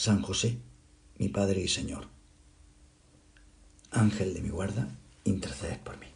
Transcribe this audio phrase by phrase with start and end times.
[0.00, 0.56] San José,
[1.18, 2.06] mi Padre y Señor,
[3.90, 4.88] Ángel de mi guarda,
[5.24, 6.06] interceded por mí.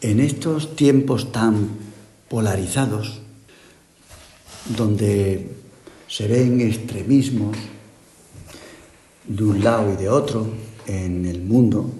[0.00, 1.68] En estos tiempos tan
[2.30, 3.20] polarizados,
[4.78, 5.46] donde
[6.08, 7.58] se ven extremismos
[9.28, 10.48] de un lado y de otro
[10.86, 11.92] en el mundo,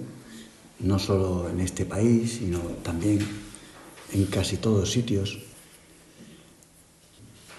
[0.78, 3.18] no solo en este país, sino también
[4.14, 5.40] en casi todos sitios,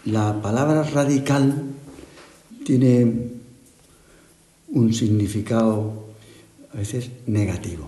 [0.05, 1.81] la palabra radical
[2.63, 3.31] tiene
[4.69, 6.07] un significado
[6.73, 7.87] a veces negativo.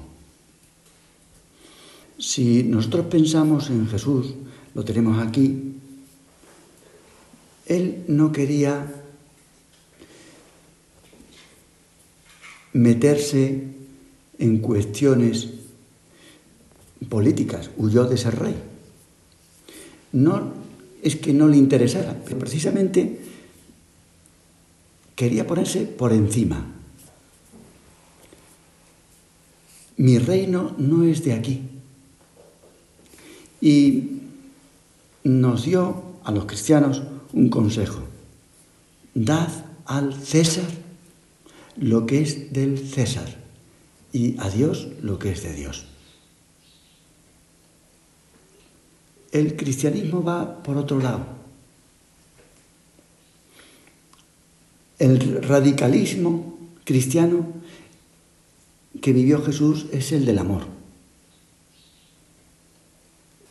[2.17, 4.35] Si nosotros pensamos en Jesús,
[4.73, 5.73] lo tenemos aquí,
[7.65, 9.03] Él no quería
[12.73, 13.63] meterse
[14.37, 15.49] en cuestiones
[17.09, 18.55] políticas, huyó de ser rey.
[20.11, 20.53] No
[21.01, 23.19] es que no le interesara, pero precisamente
[25.15, 26.65] quería ponerse por encima.
[29.97, 31.61] Mi reino no es de aquí.
[33.61, 34.21] Y
[35.23, 37.01] nos dio a los cristianos
[37.33, 38.03] un consejo.
[39.13, 39.49] Dad
[39.85, 40.65] al César
[41.77, 43.35] lo que es del César
[44.11, 45.85] y a Dios lo que es de Dios.
[49.31, 51.25] El cristianismo va por otro lado.
[54.97, 57.45] El radicalismo cristiano
[59.01, 60.67] que vivió Jesús es el del amor.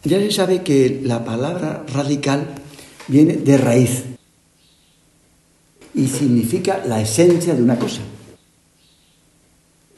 [0.04, 2.54] Ya se sabe que la palabra radical
[3.08, 4.04] viene de raíz
[5.94, 8.02] y significa la esencia de una cosa.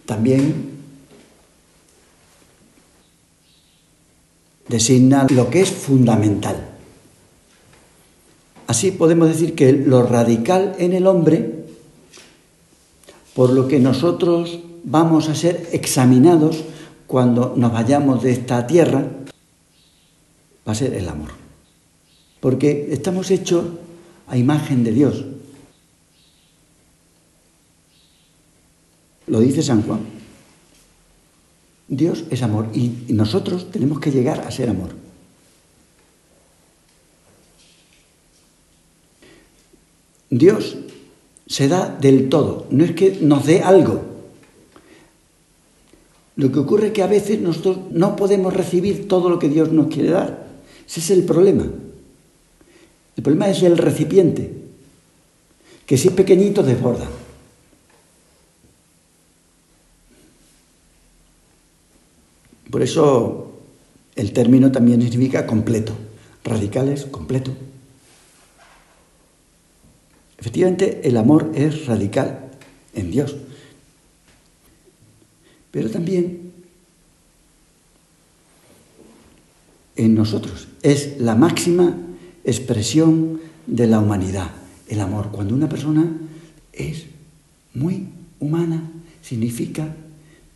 [0.05, 0.77] También
[4.69, 6.76] designa lo que es fundamental.
[8.67, 11.65] Así podemos decir que lo radical en el hombre,
[13.35, 16.65] por lo que nosotros vamos a ser examinados
[17.07, 19.07] cuando nos vayamos de esta tierra,
[20.67, 21.31] va a ser el amor.
[22.41, 23.65] Porque estamos hechos
[24.27, 25.25] a imagen de Dios.
[29.29, 30.01] Lo dice San Juan.
[31.89, 35.06] Dios es amor y nosotros tenemos que llegar a ser amor.
[40.31, 40.77] Dios
[41.47, 44.03] se da del todo, no es que nos dé algo.
[46.37, 49.73] Lo que ocurre es que a veces nosotros no podemos recibir todo lo que Dios
[49.73, 50.47] nos quiere dar.
[50.87, 51.67] Ese es el problema.
[53.17, 54.53] El problema es el recipiente,
[55.87, 57.09] que si es pequeñito desborda.
[62.71, 63.53] Por eso
[64.17, 65.95] el término también significa completo.
[66.45, 67.53] Radicales, completo.
[70.39, 72.51] Efectivamente, el amor es radical
[72.95, 73.37] en Dios.
[75.71, 76.53] Pero también
[79.97, 80.69] en nosotros.
[80.83, 81.97] Es la máxima
[82.45, 84.51] expresión de la humanidad,
[84.89, 85.31] el amor.
[85.33, 86.07] Cuando una persona
[86.73, 87.07] es
[87.75, 88.09] muy
[88.39, 88.91] humana,
[89.23, 89.95] significa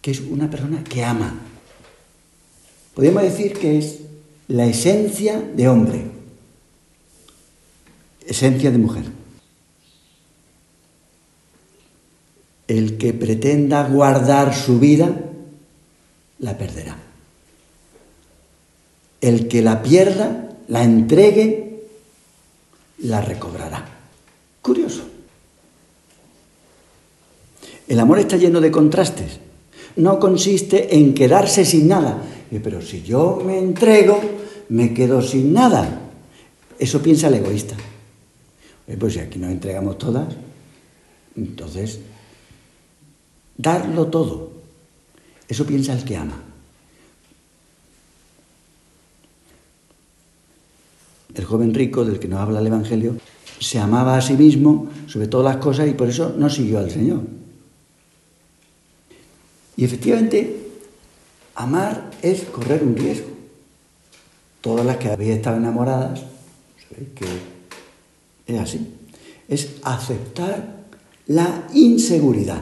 [0.00, 1.34] que es una persona que ama.
[2.94, 4.00] Podemos decir que es
[4.48, 6.04] la esencia de hombre,
[8.26, 9.19] esencia de mujer.
[12.70, 15.10] El que pretenda guardar su vida,
[16.38, 16.96] la perderá.
[19.20, 21.80] El que la pierda, la entregue,
[22.98, 23.84] la recobrará.
[24.62, 25.02] Curioso.
[27.88, 29.40] El amor está lleno de contrastes.
[29.96, 32.22] No consiste en quedarse sin nada.
[32.62, 34.20] Pero si yo me entrego,
[34.68, 36.02] me quedo sin nada.
[36.78, 37.74] Eso piensa el egoísta.
[38.96, 40.32] Pues si aquí nos entregamos todas,
[41.34, 41.98] entonces
[43.60, 44.50] darlo todo.
[45.48, 46.36] Eso piensa el que ama.
[51.34, 53.16] El joven rico del que nos habla el Evangelio
[53.58, 56.90] se amaba a sí mismo sobre todas las cosas y por eso no siguió al
[56.90, 57.20] Señor.
[59.76, 60.56] Y efectivamente,
[61.54, 63.28] amar es correr un riesgo.
[64.60, 66.20] Todas las que habéis estado enamoradas,
[66.88, 67.26] sabéis que
[68.46, 68.94] es así.
[69.48, 70.80] es aceptar
[71.26, 72.60] la inseguridad,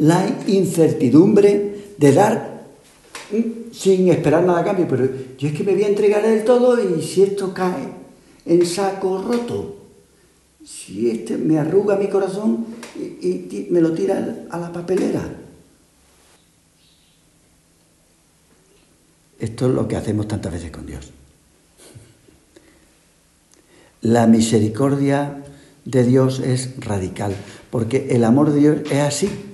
[0.00, 2.64] la incertidumbre de dar
[3.32, 4.86] mm, sin esperar nada a cambio.
[4.88, 5.08] Pero
[5.38, 7.88] yo es que me voy a entregar del todo y si esto cae
[8.46, 9.76] en saco roto,
[10.64, 12.66] si este me arruga mi corazón
[12.96, 15.22] y, y me lo tira a la papelera.
[19.38, 21.10] Esto es lo que hacemos tantas veces con Dios.
[24.02, 25.44] La misericordia
[25.84, 27.34] de Dios es radical,
[27.70, 29.49] porque el amor de Dios es así.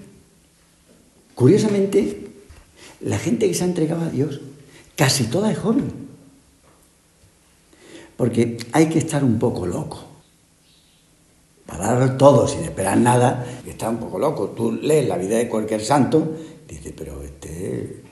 [1.36, 2.30] Curiosamente,
[3.02, 4.40] la gente que se ha entregado a Dios,
[4.96, 5.92] casi toda es joven.
[8.16, 10.02] Porque hay que estar un poco loco.
[11.66, 14.48] Para dar todo sin esperar nada, está un poco loco.
[14.56, 16.26] Tú lees la vida de cualquier santo,
[16.66, 18.02] dices, pero este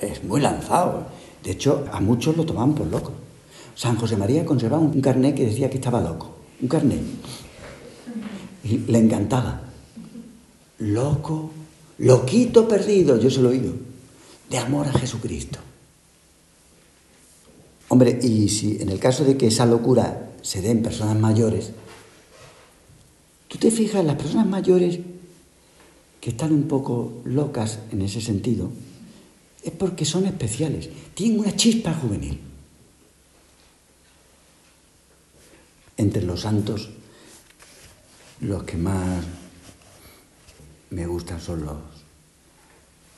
[0.00, 1.08] es muy lanzado.
[1.42, 3.10] De hecho, a muchos lo tomaban por loco.
[3.74, 6.30] San José María conservaba un carnet que decía que estaba loco.
[6.62, 7.00] Un carnet.
[8.62, 9.62] Y le encantaba.
[10.78, 11.50] Loco,
[11.98, 13.72] loquito perdido, yo se lo oído.
[14.50, 15.58] De amor a Jesucristo.
[17.88, 21.70] Hombre, y si en el caso de que esa locura se dé en personas mayores,
[23.48, 25.00] tú te fijas, las personas mayores
[26.20, 28.70] que están un poco locas en ese sentido,
[29.62, 32.40] es porque son especiales, tienen una chispa juvenil.
[35.96, 36.90] entre los santos,
[38.40, 39.24] los que más
[40.96, 41.76] me gustan son los,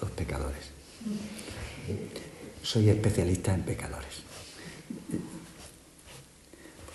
[0.01, 0.65] los pecadores.
[2.61, 4.25] Soy especialista en pecadores.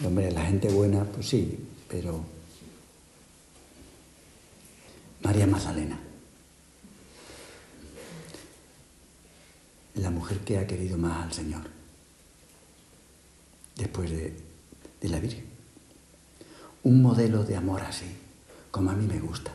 [0.03, 1.57] Hombre, la gente buena, pues sí,
[1.87, 2.25] pero
[5.21, 5.97] María Magdalena,
[9.95, 11.61] la mujer que ha querido más al Señor,
[13.77, 14.37] después de,
[14.99, 15.45] de la Virgen
[16.83, 18.17] un modelo de amor así,
[18.69, 19.53] como a mí me gusta.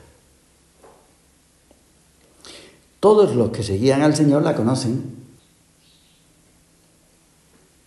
[3.01, 5.17] Todos los que seguían al Señor la conocen.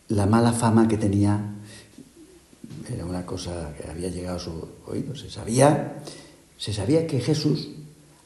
[0.08, 1.52] La mala fama que tenía
[2.94, 5.16] era una cosa que había llegado a su oído.
[5.16, 6.02] Se sabía,
[6.58, 7.70] se sabía que Jesús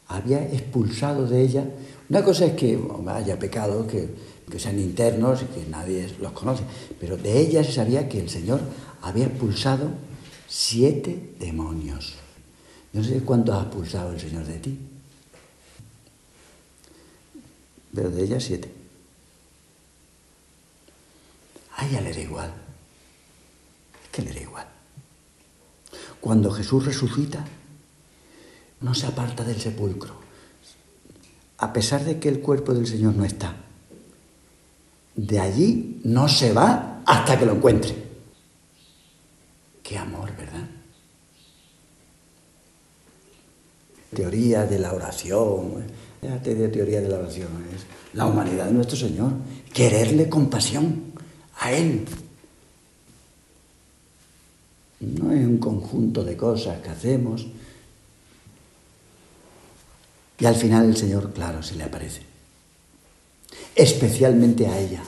[0.08, 1.66] había expulsado de ella.
[2.10, 6.64] Una cosa es que haya pecados que, sean internos y que nadie los conoce,
[7.00, 8.62] pero de ella se sabía que el Señor
[9.02, 9.90] había expulsado
[10.48, 12.14] siete demonios.
[12.94, 14.80] No sé cuántos ha expulsado el Señor de ti,
[17.96, 18.72] pero de ella siete.
[21.78, 22.54] A ella le da igual.
[24.04, 24.68] Es que le da igual.
[26.20, 27.46] Cuando Jesús resucita,
[28.82, 30.16] no se aparta del sepulcro,
[31.58, 33.56] a pesar de que el cuerpo del Señor no está.
[35.16, 37.96] De allí no se va hasta que lo encuentre.
[39.82, 40.68] Qué amor, ¿verdad?
[44.14, 45.86] Teoría de la oración.
[46.26, 47.50] Fíjate de teoría de la oración.
[47.72, 47.84] Es
[48.14, 49.32] la humanidad de nuestro Señor.
[49.72, 51.14] Quererle con pasión
[51.60, 52.04] a Él.
[55.02, 57.46] No es un conjunto de cosas que hacemos.
[60.40, 62.24] Y al final el Señor, claro, se le aparece.
[63.76, 65.04] Especialmente a ella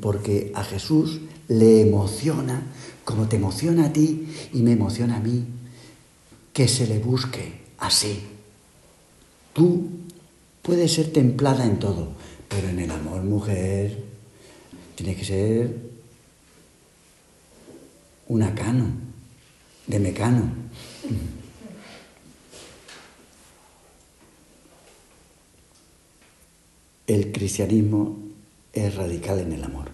[0.00, 2.60] porque a Jesús le emociona,
[3.04, 5.46] como te emociona a ti y me emociona a mí,
[6.52, 8.35] que se le busque así.
[9.56, 9.88] Tú
[10.60, 12.08] puedes ser templada en todo,
[12.46, 14.04] pero en el amor, mujer,
[14.94, 15.74] tiene que ser
[18.28, 18.84] una cano,
[19.86, 20.42] de mecano.
[27.06, 28.18] El cristianismo
[28.74, 29.86] es radical en el amor.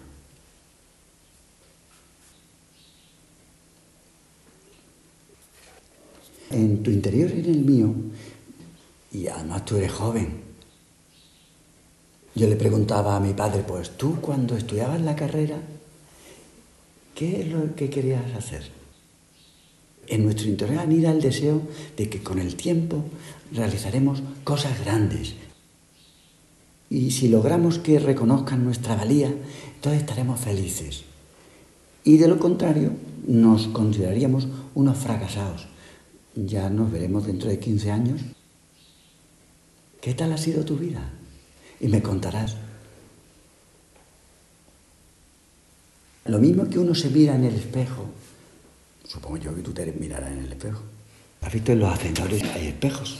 [6.51, 7.95] En tu interior y en el mío,
[9.13, 10.41] y además tú eres joven.
[12.35, 15.61] Yo le preguntaba a mi padre, pues tú cuando estudiabas la carrera,
[17.13, 18.71] ¿qué es lo que querías hacer?
[20.07, 21.61] En nuestro interior anida el deseo
[21.95, 23.03] de que con el tiempo
[23.51, 25.35] realizaremos cosas grandes,
[26.93, 29.33] y si logramos que reconozcan nuestra valía,
[29.75, 31.03] entonces estaremos felices.
[32.03, 32.91] Y de lo contrario,
[33.25, 35.65] nos consideraríamos unos fracasados.
[36.35, 38.21] Ya nos veremos dentro de 15 años.
[40.03, 40.99] ¿Qué tal ha sido tu vida?
[41.79, 42.57] Y me contarás.
[46.25, 48.09] Lo mismo que uno se mira en el espejo.
[49.07, 50.81] Supongo yo que tú te mirarás en el espejo.
[51.39, 53.17] ¿Has visto en los ascensores hay espejos?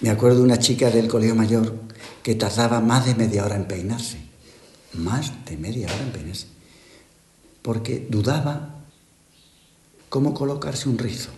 [0.00, 1.74] Me acuerdo de una chica del colegio mayor
[2.22, 4.16] que tardaba más de media hora en peinarse.
[4.94, 6.46] Más de media hora en peinarse.
[7.60, 8.80] Porque dudaba
[10.08, 11.28] cómo colocarse un rizo.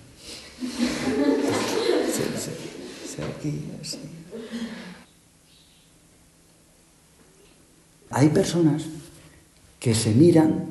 [8.10, 8.84] Hay personas
[9.80, 10.66] que se miran,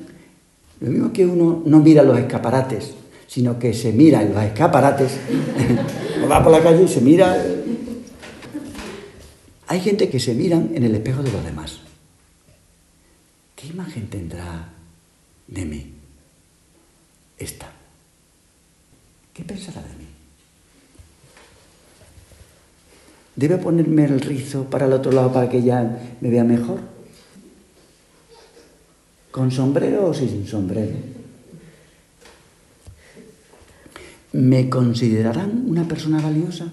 [0.79, 2.93] lo mismo que uno no mira los escaparates,
[3.27, 5.11] sino que se mira en los escaparates,
[6.31, 7.35] va por la calle y se mira.
[9.67, 11.79] Hay gente que se miran en el espejo de los demás.
[13.55, 14.69] ¿Qué imagen tendrá
[15.47, 15.93] de mí
[17.37, 17.71] esta?
[19.33, 20.12] ¿Qué pensará de mí?
[23.43, 26.79] ¿Debe ponerme el rizo para el otro lado para que ella me vea mejor?
[29.31, 30.95] ¿Con sombrero o sin sombrero?
[34.31, 36.71] ¿Me considerarán una persona valiosa?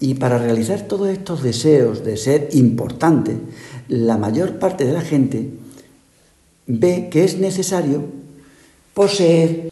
[0.00, 3.36] Y para realizar todos estos deseos de ser importante,
[3.86, 5.48] la mayor parte de la gente
[6.66, 8.02] ve que es necesario
[8.94, 9.70] poseer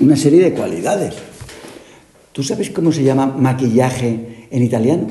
[0.00, 1.31] una serie de cualidades.
[2.32, 5.06] ¿Tú sabes cómo se llama maquillaje en italiano?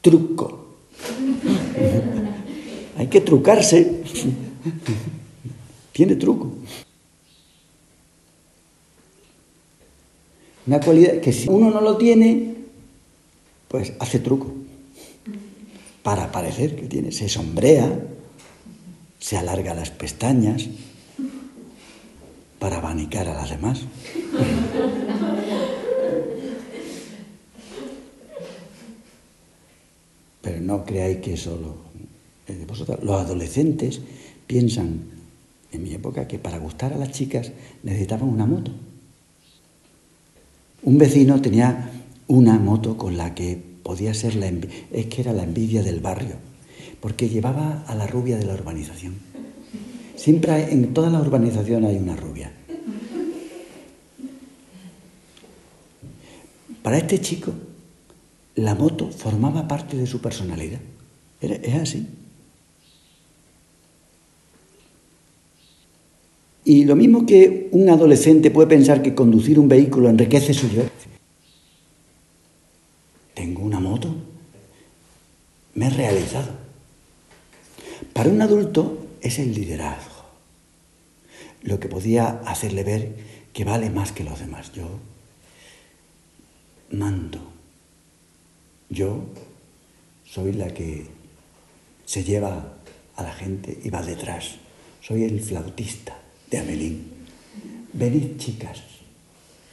[0.00, 0.76] Truco.
[2.98, 4.02] Hay que trucarse.
[5.92, 6.52] Tiene truco.
[10.66, 12.54] Una cualidad que si uno no lo tiene,
[13.68, 14.52] pues hace truco.
[16.02, 17.12] Para parecer que tiene.
[17.12, 17.98] Se sombrea,
[19.18, 20.68] se alarga las pestañas,
[22.58, 23.80] para abanicar a las demás.
[30.50, 31.76] Pero no creáis que solo
[32.66, 32.98] vosotros.
[33.04, 34.00] Los adolescentes
[34.48, 35.02] piensan,
[35.70, 37.52] en mi época, que para gustar a las chicas
[37.84, 38.72] necesitaban una moto.
[40.82, 41.88] Un vecino tenía
[42.26, 46.34] una moto con la que podía ser la es que era la envidia del barrio,
[47.00, 49.14] porque llevaba a la rubia de la urbanización.
[50.16, 52.50] Siempre en toda la urbanización hay una rubia.
[56.82, 57.52] Para este chico,
[58.54, 60.80] la moto formaba parte de su personalidad.
[61.40, 62.06] es así.
[66.64, 70.82] Y lo mismo que un adolescente puede pensar que conducir un vehículo enriquece su yo.
[73.34, 74.14] Tengo una moto.
[75.74, 76.52] Me he realizado.
[78.12, 80.24] Para un adulto es el liderazgo.
[81.62, 83.14] Lo que podía hacerle ver
[83.52, 84.72] que vale más que los demás.
[84.72, 84.86] Yo
[86.90, 87.59] mando.
[88.90, 89.22] Yo
[90.24, 91.06] soy la que
[92.04, 92.74] se lleva
[93.14, 94.56] a la gente y va detrás.
[95.00, 96.18] Soy el flautista
[96.50, 97.04] de Amelín.
[97.92, 98.82] Venid, chicas,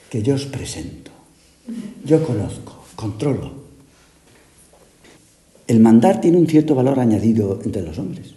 [0.09, 1.11] que yo os presento.
[2.05, 3.65] Yo conozco, controlo.
[5.67, 8.35] El mandar tiene un cierto valor añadido entre los hombres.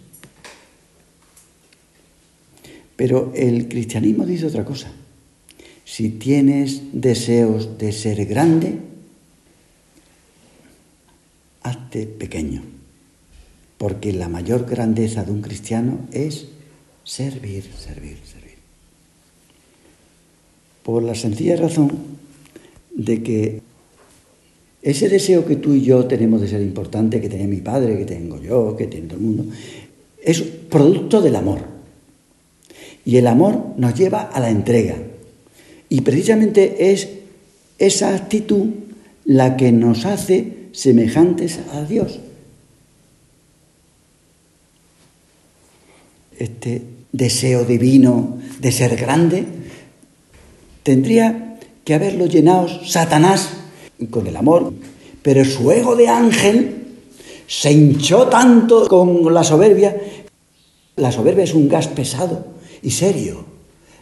[2.95, 4.91] Pero el cristianismo dice otra cosa.
[5.85, 8.90] Si tienes deseos de ser grande,
[11.63, 12.63] hazte pequeño,
[13.77, 16.47] porque la mayor grandeza de un cristiano es
[17.03, 18.55] servir, servir, servir.
[20.83, 21.91] Por la sencilla razón
[22.95, 23.61] de que
[24.81, 28.05] ese deseo que tú y yo tenemos de ser importante, que tenía mi padre, que
[28.05, 29.45] tengo yo, que tiene todo el mundo,
[30.23, 31.59] es producto del amor.
[33.05, 34.95] Y el amor nos lleva a la entrega,
[35.89, 37.09] y precisamente es
[37.77, 38.67] esa actitud
[39.25, 42.19] la que nos hace semejantes a Dios.
[46.37, 49.45] Este deseo divino de ser grande
[50.83, 53.49] tendría que haberlo llenado Satanás
[54.09, 54.73] con el amor,
[55.21, 56.87] pero su ego de ángel
[57.47, 59.95] se hinchó tanto con la soberbia.
[60.95, 62.47] La soberbia es un gas pesado
[62.81, 63.51] y serio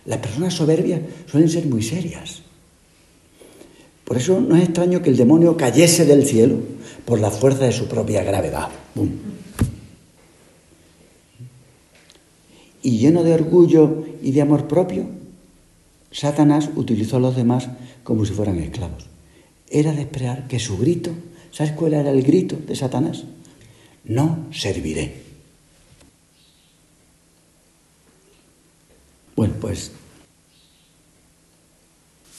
[0.09, 2.41] las personas soberbias suelen ser muy serias.
[4.09, 6.57] Por eso no es extraño que el demonio cayese del cielo
[7.05, 8.69] por la fuerza de su propia gravedad.
[12.81, 15.05] Y lleno de orgullo y de amor propio,
[16.09, 17.69] Satanás utilizó a los demás
[18.03, 19.05] como si fueran esclavos.
[19.69, 21.11] Era de esperar que su grito,
[21.51, 23.25] ¿sabes cuál era el grito de Satanás?
[24.05, 25.21] No serviré.
[29.35, 29.91] Bueno, pues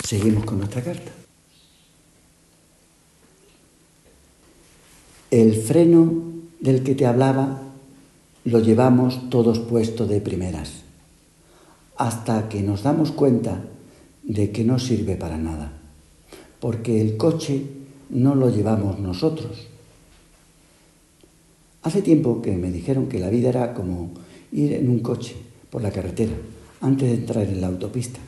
[0.02, 1.19] seguimos con nuestra carta.
[5.30, 6.12] El freno
[6.58, 7.62] del que te hablaba
[8.44, 10.82] lo llevamos todos puesto de primeras,
[11.96, 13.62] hasta que nos damos cuenta
[14.24, 15.70] de que no sirve para nada,
[16.58, 17.62] porque el coche
[18.08, 19.68] no lo llevamos nosotros.
[21.82, 24.10] Hace tiempo que me dijeron que la vida era como
[24.50, 25.36] ir en un coche
[25.70, 26.32] por la carretera
[26.80, 28.18] antes de entrar en la autopista.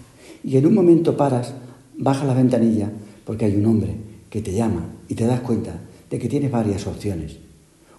[0.44, 1.52] Y en un momento paras,
[1.98, 2.92] bajas la ventanilla
[3.24, 3.96] porque hay un hombre
[4.30, 5.80] que te llama y te das cuenta
[6.12, 7.38] de que tienes varias opciones.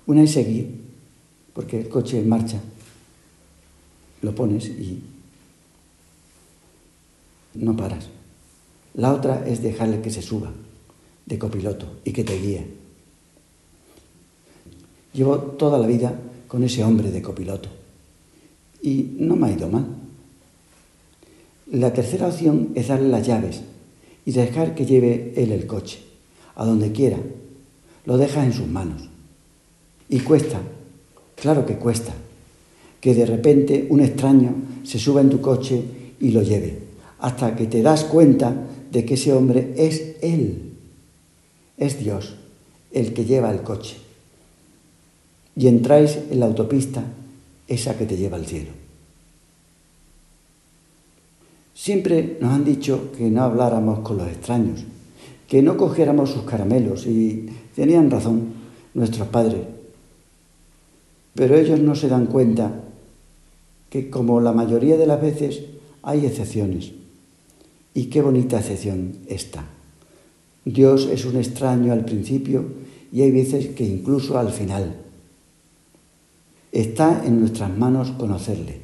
[0.06, 0.70] Una es seguir,
[1.52, 2.62] porque el coche en marcha,
[4.22, 5.02] lo pones y
[7.56, 8.10] no paras.
[8.94, 10.52] La otra es dejarle que se suba
[11.26, 12.68] de copiloto y que te guíe.
[15.14, 16.14] Llevo toda la vida
[16.48, 17.70] con ese hombre de copiloto
[18.84, 19.88] y no me ha ido mal.
[21.72, 23.62] La tercera opción es darle las llaves
[24.24, 25.98] y dejar que lleve él el coche,
[26.54, 27.18] a donde quiera.
[28.06, 29.10] Lo dejas en sus manos.
[30.10, 30.62] Y cuesta,
[31.36, 32.14] claro que cuesta,
[33.00, 35.84] que de repente un extraño se suba en tu coche
[36.20, 36.80] y lo lleve,
[37.20, 38.54] hasta que te das cuenta
[38.92, 40.74] de que ese hombre es Él,
[41.78, 42.36] es Dios,
[42.92, 43.98] el que lleva el coche.
[45.56, 47.04] Y entráis en la autopista,
[47.68, 48.72] esa que te lleva al cielo.
[51.74, 54.84] Siempre nos han dicho que no habláramos con los extraños,
[55.48, 58.54] que no cogiéramos sus caramelos y tenían razón
[58.94, 59.62] nuestros padres.
[61.36, 62.72] Pero ellos no se dan cuenta
[63.90, 65.62] que como la mayoría de las veces
[66.02, 66.92] hay excepciones.
[67.94, 69.66] Y qué bonita excepción esta.
[70.66, 72.66] Dios es un extraño al principio
[73.12, 74.96] y hay veces que incluso al final.
[76.72, 78.82] Está en nuestras manos conocerle.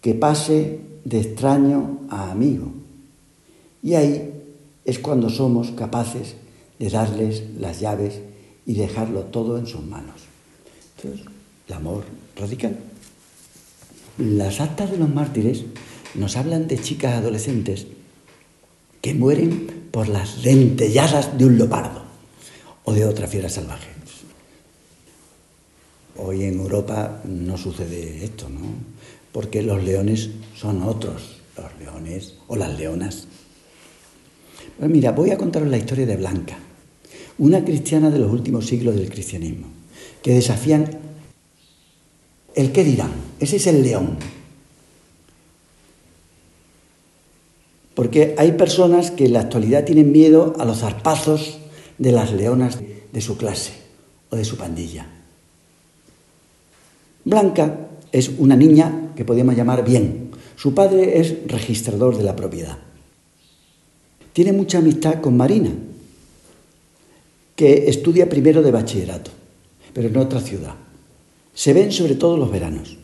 [0.00, 2.72] Que pase de extraño a amigo.
[3.82, 4.30] Y ahí
[4.84, 6.36] es cuando somos capaces
[6.82, 8.18] de darles las llaves
[8.66, 10.22] y dejarlo todo en sus manos.
[10.96, 11.28] Entonces,
[11.68, 12.02] el amor
[12.36, 12.76] radical.
[14.18, 15.62] Las actas de los mártires
[16.16, 17.86] nos hablan de chicas adolescentes
[19.00, 22.02] que mueren por las dentelladas de un leopardo
[22.82, 23.92] o de otra fiera salvaje.
[26.16, 28.60] Hoy en Europa no sucede esto, ¿no?
[29.30, 33.28] Porque los leones son otros, los leones o las leonas.
[34.80, 36.58] Pues mira, voy a contaros la historia de Blanca,
[37.38, 39.66] una cristiana de los últimos siglos del cristianismo,
[40.22, 40.98] que desafían
[42.54, 43.12] el qué dirán.
[43.40, 44.16] Ese es el león.
[47.94, 51.58] Porque hay personas que en la actualidad tienen miedo a los zarpazos
[51.98, 52.78] de las leonas
[53.12, 53.72] de su clase
[54.30, 55.06] o de su pandilla.
[57.24, 60.30] Blanca es una niña que podemos llamar bien.
[60.56, 62.78] Su padre es registrador de la propiedad.
[64.32, 65.70] Tiene mucha amistad con Marina,
[67.56, 69.30] que estudia primero de bachillerato,
[69.92, 70.74] pero en otra ciudad.
[71.54, 72.96] Se ven sobre todo los veranos.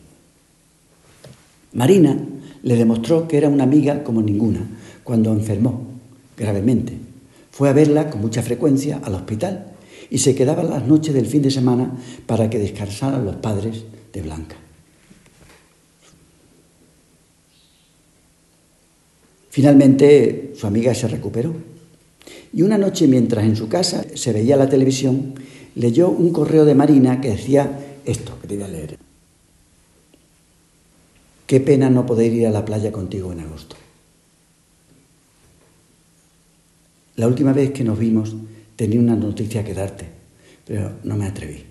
[1.73, 2.17] Marina
[2.63, 4.61] le demostró que era una amiga como ninguna
[5.03, 5.87] cuando enfermó
[6.35, 6.97] gravemente.
[7.51, 9.73] Fue a verla con mucha frecuencia al hospital
[10.09, 11.91] y se quedaba las noches del fin de semana
[12.25, 13.83] para que descansaran los padres
[14.13, 14.55] de Blanca.
[19.49, 21.53] Finalmente su amiga se recuperó
[22.53, 25.35] y una noche mientras en su casa se veía la televisión,
[25.75, 28.97] leyó un correo de Marina que decía esto que te voy a leer.
[31.45, 33.75] Qué pena no poder ir a la playa contigo en agosto.
[37.15, 38.35] La última vez que nos vimos
[38.75, 40.05] tenía una noticia que darte,
[40.65, 41.63] pero no me atreví.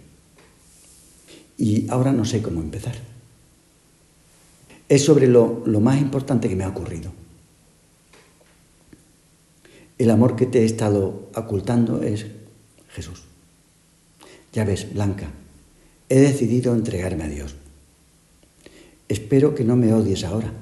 [1.56, 2.94] Y ahora no sé cómo empezar.
[4.88, 7.12] Es sobre lo, lo más importante que me ha ocurrido.
[9.98, 12.26] El amor que te he estado ocultando es
[12.90, 13.24] Jesús.
[14.52, 15.30] Ya ves, Blanca,
[16.08, 17.56] he decidido entregarme a Dios.
[19.08, 20.52] Espero que no me odies ahora.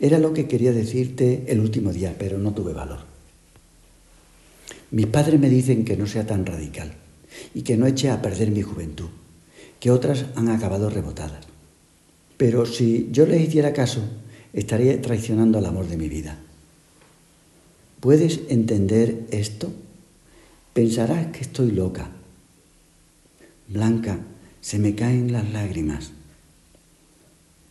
[0.00, 3.00] Era lo que quería decirte el último día, pero no tuve valor.
[4.90, 6.94] Mis padres me dicen que no sea tan radical
[7.54, 9.08] y que no eche a perder mi juventud,
[9.78, 11.46] que otras han acabado rebotadas.
[12.36, 14.00] Pero si yo les hiciera caso,
[14.52, 16.38] estaría traicionando al amor de mi vida.
[18.06, 19.72] ¿Puedes entender esto?
[20.72, 22.08] Pensarás que estoy loca.
[23.66, 24.20] Blanca,
[24.60, 26.12] se me caen las lágrimas.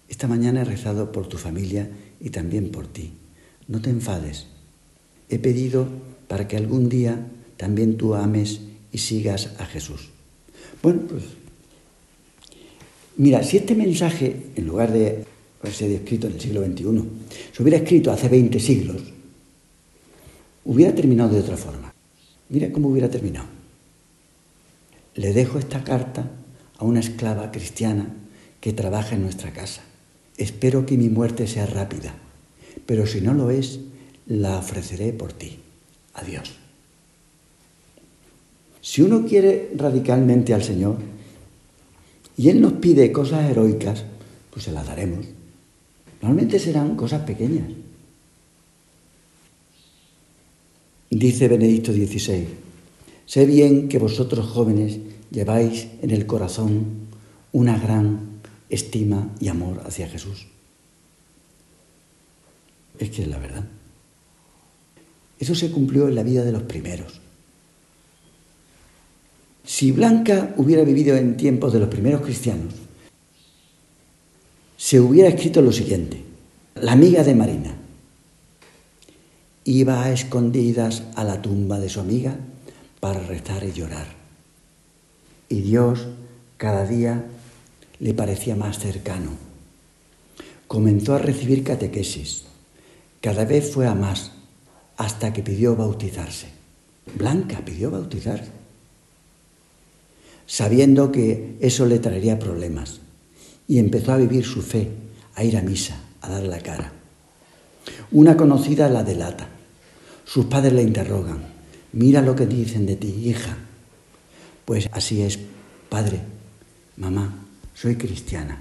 [0.09, 1.87] Esta mañana he rezado por tu familia
[2.19, 3.13] y también por ti.
[3.69, 4.47] No te enfades.
[5.29, 5.87] He pedido
[6.27, 8.59] para que algún día también tú ames
[8.91, 10.09] y sigas a Jesús.
[10.83, 11.23] Bueno, pues
[13.15, 15.23] mira, si este mensaje, en lugar de
[15.61, 16.83] haberse escrito en el siglo XXI,
[17.53, 19.14] se hubiera escrito hace 20 siglos,
[20.65, 21.93] hubiera terminado de otra forma.
[22.49, 23.47] Mira cómo hubiera terminado.
[25.15, 26.29] Le dejo esta carta
[26.77, 28.07] a una esclava cristiana
[28.59, 29.81] que trabaja en nuestra casa.
[30.37, 32.13] Espero que mi muerte sea rápida,
[32.85, 33.79] pero si no lo es,
[34.27, 35.59] la ofreceré por ti.
[36.15, 36.51] Adiós.
[38.81, 40.97] Si uno quiere radicalmente al Señor
[42.37, 44.03] y Él nos pide cosas heroicas,
[44.51, 45.25] pues se las daremos.
[46.21, 47.67] Normalmente serán cosas pequeñas.
[51.15, 52.45] Dice Benedicto XVI,
[53.25, 54.97] sé bien que vosotros jóvenes
[55.31, 57.07] lleváis en el corazón
[57.53, 60.47] una gran estima y amor hacia Jesús.
[62.99, 63.63] Es que es la verdad.
[65.39, 67.21] Eso se cumplió en la vida de los primeros.
[69.63, 72.73] Si Blanca hubiera vivido en tiempos de los primeros cristianos,
[74.75, 76.21] se hubiera escrito lo siguiente.
[76.81, 77.74] La amiga de Marina
[79.65, 82.37] iba a escondidas a la tumba de su amiga
[82.99, 84.05] para rezar y llorar.
[85.49, 86.07] Y Dios
[86.57, 87.25] cada día
[87.99, 89.31] le parecía más cercano.
[90.67, 92.43] Comenzó a recibir catequesis.
[93.21, 94.31] Cada vez fue a más
[94.97, 96.47] hasta que pidió bautizarse.
[97.15, 98.49] Blanca pidió bautizarse,
[100.45, 102.99] sabiendo que eso le traería problemas.
[103.67, 104.89] Y empezó a vivir su fe,
[105.33, 106.93] a ir a misa, a dar la cara.
[108.11, 109.54] Una conocida la delata.
[110.25, 111.39] Sus padres le interrogan,
[111.93, 113.57] mira lo que dicen de ti, hija.
[114.65, 115.39] Pues así es,
[115.87, 116.19] padre,
[116.97, 118.59] mamá, soy cristiana.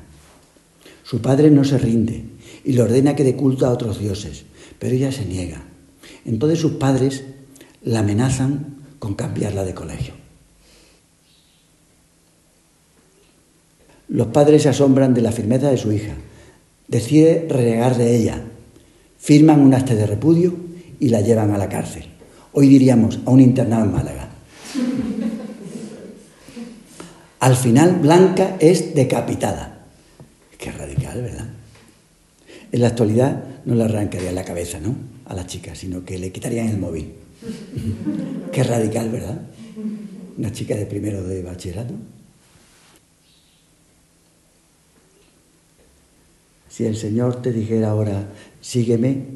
[1.02, 2.24] Su padre no se rinde
[2.64, 4.44] y le ordena que dé culto a otros dioses,
[4.78, 5.62] pero ella se niega.
[6.24, 7.24] Entonces sus padres
[7.82, 10.14] la amenazan con cambiarla de colegio.
[14.08, 16.14] Los padres se asombran de la firmeza de su hija.
[16.88, 18.42] Decide renegar de ella.
[19.18, 20.63] Firman un acta de repudio
[21.00, 22.04] y la llevan a la cárcel.
[22.52, 24.28] Hoy diríamos a un internado en Málaga.
[27.40, 29.86] Al final Blanca es decapitada.
[30.56, 31.48] Qué radical, ¿verdad?
[32.72, 34.96] En la actualidad no le arrancaría la cabeza, ¿no?
[35.26, 37.12] A la chica, sino que le quitarían el móvil.
[38.52, 39.40] Qué radical, ¿verdad?
[40.38, 41.94] Una chica de primero de bachillerato.
[46.68, 48.26] Si el Señor te dijera ahora,
[48.60, 49.26] sígueme,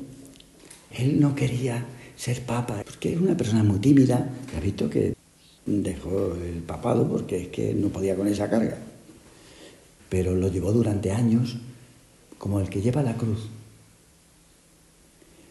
[0.93, 1.85] él no quería
[2.17, 4.29] ser papa, porque era una persona muy tímida.
[4.57, 5.15] Ha visto que
[5.67, 8.79] dejó el papado porque es que no podía con esa carga.
[10.09, 11.59] Pero lo llevó durante años
[12.39, 13.49] como el que lleva la cruz.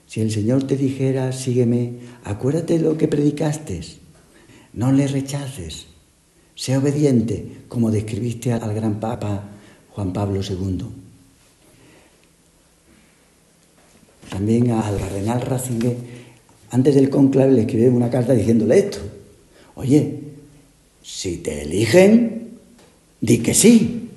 [0.08, 3.82] Si el Señor te dijera, sígueme, acuérdate lo que predicaste,
[4.74, 5.88] no le rechaces,
[6.56, 9.44] sé obediente, como describiste al gran Papa
[9.92, 10.86] Juan Pablo II.
[14.30, 15.96] También al cardenal Ratzinger,
[16.72, 19.00] antes del conclave, le escribí una carta diciéndole esto.
[19.76, 20.20] Oye,
[21.02, 22.58] si te eligen,
[23.22, 24.10] di que sí.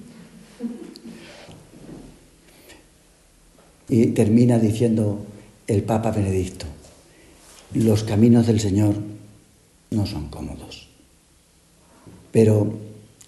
[3.88, 5.26] Y termina diciendo
[5.66, 6.66] el Papa Benedicto,
[7.74, 8.94] los caminos del Señor
[9.90, 10.88] no son cómodos,
[12.32, 12.72] pero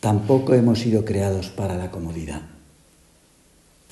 [0.00, 2.42] tampoco hemos sido creados para la comodidad,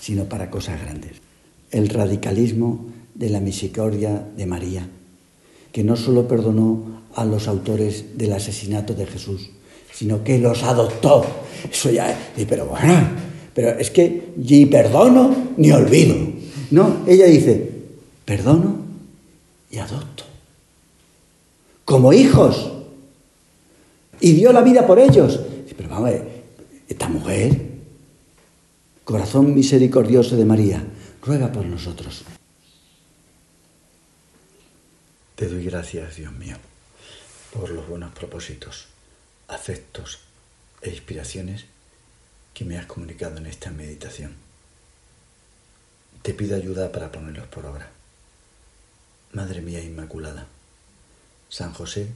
[0.00, 1.29] sino para cosas grandes.
[1.70, 4.88] El radicalismo de la misericordia de María,
[5.72, 9.50] que no solo perdonó a los autores del asesinato de Jesús,
[9.92, 11.24] sino que los adoptó.
[11.70, 13.08] Eso ya, pero bueno,
[13.54, 16.16] pero es que ni perdono ni olvido.
[16.70, 17.70] No, ella dice,
[18.24, 18.76] perdono
[19.70, 20.24] y adopto.
[21.84, 22.72] Como hijos.
[24.20, 25.40] Y dio la vida por ellos.
[25.76, 26.10] Pero vamos,
[26.88, 27.60] esta mujer,
[29.04, 30.84] corazón misericordioso de María,
[31.22, 32.24] ruega por nosotros.
[35.36, 36.56] Te doy gracias, Dios mío,
[37.52, 38.88] por los buenos propósitos,
[39.48, 40.20] afectos
[40.82, 41.64] e inspiraciones
[42.54, 44.34] que me has comunicado en esta meditación.
[46.22, 47.90] Te pido ayuda para ponerlos por obra.
[49.32, 50.46] Madre mía Inmaculada,
[51.48, 52.08] San José,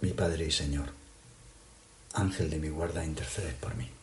[0.00, 0.90] mi Padre y Señor,
[2.12, 3.97] Ángel de mi guarda, intercedes por mí.